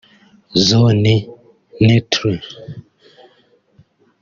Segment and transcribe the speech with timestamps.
[0.67, 1.15] ‘zone
[1.85, 2.33] neutre’